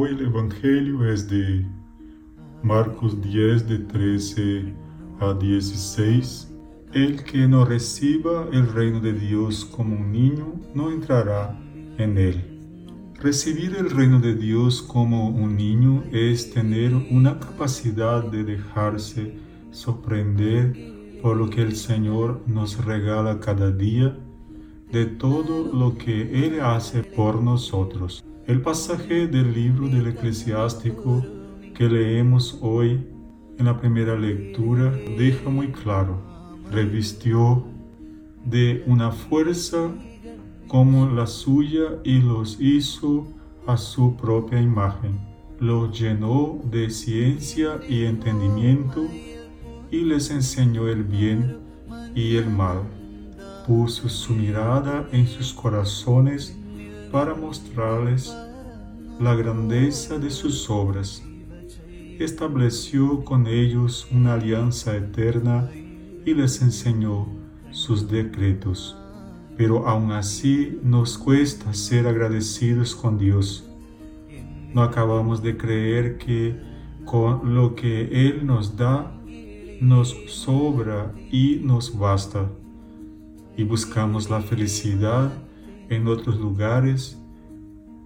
Hoy 0.00 0.10
el 0.10 0.26
Evangelio 0.26 1.12
es 1.12 1.28
de 1.28 1.66
Marcos 2.62 3.20
10 3.20 3.66
de 3.68 3.78
13 3.78 4.72
a 5.18 5.34
16. 5.34 6.54
El 6.92 7.24
que 7.24 7.48
no 7.48 7.64
reciba 7.64 8.46
el 8.52 8.72
reino 8.72 9.00
de 9.00 9.12
Dios 9.12 9.64
como 9.64 9.96
un 9.96 10.12
niño 10.12 10.54
no 10.72 10.92
entrará 10.92 11.58
en 11.98 12.16
él. 12.16 12.44
Recibir 13.20 13.74
el 13.74 13.90
reino 13.90 14.20
de 14.20 14.36
Dios 14.36 14.82
como 14.82 15.30
un 15.30 15.56
niño 15.56 16.04
es 16.12 16.52
tener 16.52 16.94
una 16.94 17.40
capacidad 17.40 18.22
de 18.22 18.44
dejarse 18.44 19.34
sorprender 19.72 21.18
por 21.20 21.36
lo 21.36 21.50
que 21.50 21.62
el 21.62 21.74
Señor 21.74 22.40
nos 22.46 22.84
regala 22.84 23.40
cada 23.40 23.72
día, 23.72 24.16
de 24.92 25.06
todo 25.06 25.72
lo 25.74 25.98
que 25.98 26.46
Él 26.46 26.60
hace 26.60 27.02
por 27.02 27.42
nosotros. 27.42 28.24
El 28.48 28.62
pasaje 28.62 29.26
del 29.26 29.52
libro 29.52 29.88
del 29.88 30.06
eclesiástico 30.06 31.22
que 31.74 31.86
leemos 31.86 32.58
hoy 32.62 33.06
en 33.58 33.66
la 33.66 33.78
primera 33.78 34.18
lectura 34.18 34.90
deja 35.18 35.50
muy 35.50 35.70
claro, 35.70 36.22
revistió 36.70 37.62
de 38.46 38.82
una 38.86 39.10
fuerza 39.10 39.90
como 40.66 41.10
la 41.10 41.26
suya 41.26 41.98
y 42.04 42.22
los 42.22 42.58
hizo 42.58 43.28
a 43.66 43.76
su 43.76 44.16
propia 44.16 44.62
imagen. 44.62 45.20
Los 45.60 46.00
llenó 46.00 46.58
de 46.70 46.88
ciencia 46.88 47.78
y 47.86 48.06
entendimiento 48.06 49.06
y 49.90 50.04
les 50.04 50.30
enseñó 50.30 50.88
el 50.88 51.04
bien 51.04 51.58
y 52.14 52.36
el 52.36 52.48
mal. 52.48 52.80
Puso 53.66 54.08
su 54.08 54.32
mirada 54.32 55.06
en 55.12 55.26
sus 55.26 55.52
corazones 55.52 56.58
para 57.10 57.34
mostrarles 57.34 58.34
la 59.18 59.34
grandeza 59.34 60.18
de 60.18 60.30
sus 60.30 60.68
obras. 60.68 61.22
Estableció 62.18 63.24
con 63.24 63.46
ellos 63.46 64.08
una 64.10 64.34
alianza 64.34 64.96
eterna 64.96 65.70
y 66.24 66.34
les 66.34 66.60
enseñó 66.62 67.26
sus 67.70 68.08
decretos. 68.08 68.96
Pero 69.56 69.88
aún 69.88 70.12
así 70.12 70.78
nos 70.82 71.18
cuesta 71.18 71.74
ser 71.74 72.06
agradecidos 72.06 72.94
con 72.94 73.18
Dios. 73.18 73.68
No 74.74 74.82
acabamos 74.82 75.42
de 75.42 75.56
creer 75.56 76.18
que 76.18 76.56
con 77.04 77.54
lo 77.54 77.74
que 77.74 78.28
Él 78.28 78.46
nos 78.46 78.76
da, 78.76 79.18
nos 79.80 80.14
sobra 80.26 81.14
y 81.32 81.60
nos 81.62 81.96
basta. 81.98 82.50
Y 83.56 83.64
buscamos 83.64 84.28
la 84.30 84.40
felicidad 84.40 85.32
en 85.88 86.06
otros 86.06 86.38
lugares 86.38 87.22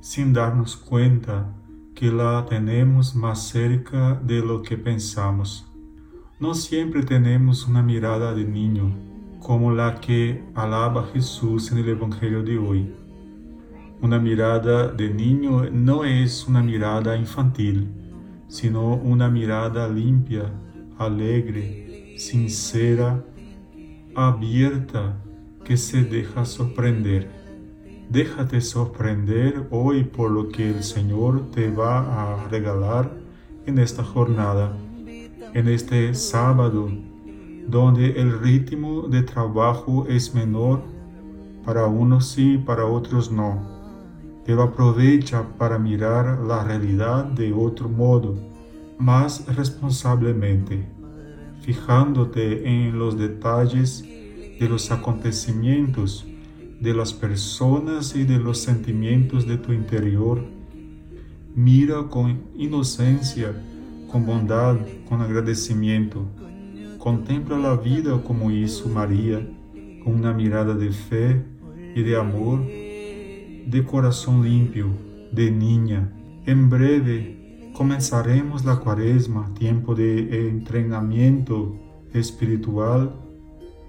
sin 0.00 0.32
darnos 0.32 0.76
cuenta 0.76 1.54
que 1.94 2.10
la 2.10 2.44
tenemos 2.46 3.14
más 3.14 3.46
cerca 3.48 4.14
de 4.14 4.40
lo 4.40 4.62
que 4.62 4.76
pensamos. 4.76 5.70
No 6.40 6.54
siempre 6.54 7.02
tenemos 7.04 7.68
una 7.68 7.82
mirada 7.82 8.34
de 8.34 8.44
niño 8.44 8.92
como 9.38 9.72
la 9.72 10.00
que 10.00 10.42
alaba 10.54 11.08
Jesús 11.12 11.70
en 11.72 11.78
el 11.78 11.88
Evangelio 11.90 12.42
de 12.42 12.58
hoy. 12.58 12.94
Una 14.00 14.18
mirada 14.18 14.88
de 14.88 15.08
niño 15.12 15.70
no 15.70 16.04
es 16.04 16.46
una 16.48 16.62
mirada 16.62 17.16
infantil, 17.16 17.88
sino 18.48 18.94
una 18.96 19.28
mirada 19.28 19.88
limpia, 19.88 20.52
alegre, 20.98 22.14
sincera, 22.18 23.24
abierta, 24.14 25.22
que 25.64 25.76
se 25.76 26.02
deja 26.02 26.44
sorprender. 26.44 27.41
Déjate 28.12 28.60
sorprender 28.60 29.68
hoy 29.70 30.04
por 30.04 30.30
lo 30.30 30.50
que 30.50 30.68
el 30.68 30.82
Señor 30.82 31.50
te 31.50 31.70
va 31.70 32.42
a 32.42 32.46
regalar 32.48 33.10
en 33.64 33.78
esta 33.78 34.04
jornada, 34.04 34.76
en 35.54 35.66
este 35.66 36.12
sábado, 36.12 36.90
donde 37.66 38.20
el 38.20 38.38
ritmo 38.38 39.08
de 39.08 39.22
trabajo 39.22 40.04
es 40.10 40.34
menor, 40.34 40.82
para 41.64 41.86
unos 41.86 42.28
sí, 42.28 42.58
para 42.58 42.84
otros 42.84 43.32
no. 43.32 43.62
Pero 44.44 44.62
aprovecha 44.62 45.44
para 45.56 45.78
mirar 45.78 46.38
la 46.40 46.64
realidad 46.64 47.24
de 47.24 47.54
otro 47.54 47.88
modo, 47.88 48.34
más 48.98 49.46
responsablemente, 49.56 50.84
fijándote 51.62 52.68
en 52.68 52.98
los 52.98 53.16
detalles 53.16 54.02
de 54.02 54.68
los 54.68 54.90
acontecimientos 54.90 56.26
de 56.82 56.92
las 56.92 57.12
personas 57.12 58.16
y 58.16 58.24
de 58.24 58.40
los 58.40 58.58
sentimientos 58.58 59.46
de 59.46 59.56
tu 59.56 59.72
interior. 59.72 60.44
Mira 61.54 62.08
con 62.08 62.40
inocencia, 62.56 63.52
con 64.10 64.26
bondad, 64.26 64.78
con 65.08 65.20
agradecimiento. 65.20 66.26
Contempla 66.98 67.56
la 67.56 67.76
vida 67.76 68.20
como 68.24 68.50
hizo 68.50 68.88
María, 68.88 69.48
con 70.02 70.16
una 70.16 70.32
mirada 70.32 70.74
de 70.74 70.90
fe 70.90 71.44
y 71.94 72.02
de 72.02 72.16
amor, 72.16 72.66
de 72.66 73.84
corazón 73.88 74.42
limpio, 74.42 74.88
de 75.30 75.52
niña. 75.52 76.12
En 76.46 76.68
breve 76.68 77.70
comenzaremos 77.74 78.64
la 78.64 78.80
cuaresma, 78.80 79.54
tiempo 79.54 79.94
de 79.94 80.48
entrenamiento 80.48 81.76
espiritual, 82.12 83.14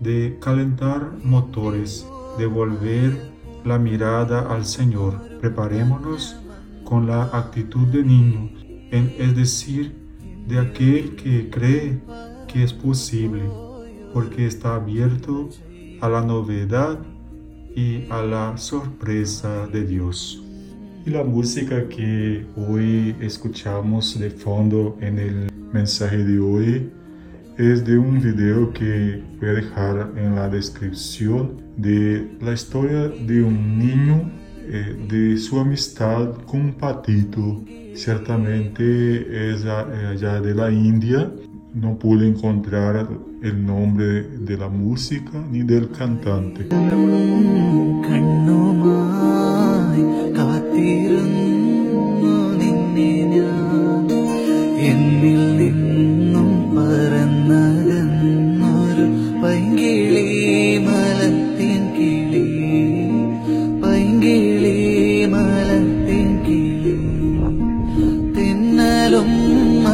de 0.00 0.38
calentar 0.40 1.12
motores 1.22 2.04
devolver 2.38 3.30
la 3.64 3.78
mirada 3.78 4.52
al 4.52 4.64
Señor. 4.64 5.20
Preparémonos 5.40 6.36
con 6.84 7.06
la 7.06 7.24
actitud 7.32 7.86
de 7.88 8.02
niño, 8.02 8.50
es 8.90 9.36
decir, 9.36 9.94
de 10.46 10.58
aquel 10.58 11.16
que 11.16 11.48
cree 11.50 12.00
que 12.48 12.64
es 12.64 12.72
posible, 12.72 13.42
porque 14.12 14.46
está 14.46 14.74
abierto 14.74 15.48
a 16.00 16.08
la 16.08 16.22
novedad 16.22 16.98
y 17.76 18.06
a 18.10 18.22
la 18.22 18.56
sorpresa 18.56 19.66
de 19.68 19.84
Dios. 19.84 20.42
Y 21.06 21.10
la 21.10 21.24
música 21.24 21.88
que 21.88 22.46
hoy 22.56 23.14
escuchamos 23.20 24.18
de 24.18 24.30
fondo 24.30 24.96
en 25.00 25.18
el 25.18 25.50
mensaje 25.72 26.18
de 26.18 26.38
hoy 26.40 26.90
es 27.58 27.84
de 27.84 27.98
un 27.98 28.20
video 28.20 28.72
que 28.72 29.22
voy 29.38 29.48
a 29.48 29.52
dejar 29.52 30.12
en 30.16 30.34
la 30.34 30.48
descripción 30.48 31.60
de 31.76 32.36
la 32.40 32.52
historia 32.52 33.08
de 33.08 33.42
un 33.42 33.78
niño, 33.78 34.30
eh, 34.66 34.96
de 35.08 35.36
su 35.36 35.58
amistad 35.58 36.32
con 36.46 36.60
un 36.60 36.72
patito. 36.74 37.62
Ciertamente 37.94 39.52
es 39.52 39.64
allá 39.64 40.40
de 40.40 40.54
la 40.54 40.70
India. 40.70 41.30
No 41.74 41.98
pude 41.98 42.28
encontrar 42.28 43.08
el 43.42 43.64
nombre 43.64 44.22
de 44.22 44.56
la 44.56 44.68
música 44.68 45.44
ni 45.50 45.62
del 45.62 45.90
cantante. 45.90 46.68